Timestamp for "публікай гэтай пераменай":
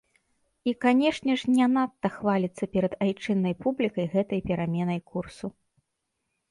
3.67-4.99